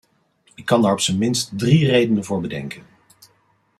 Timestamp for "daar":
0.81-0.91